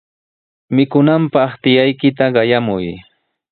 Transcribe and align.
Mikunanpaq 0.75 1.51
tiyaykita 1.61 2.25
qayamuy. 2.35 2.87